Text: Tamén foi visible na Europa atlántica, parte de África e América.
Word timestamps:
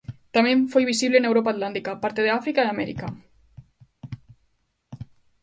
Tamén 0.35 0.57
foi 0.71 0.83
visible 0.93 1.17
na 1.21 1.29
Europa 1.31 1.49
atlántica, 1.55 1.99
parte 2.03 2.21
de 2.23 2.33
África 2.39 2.61
e 2.63 2.69
América. 2.69 3.07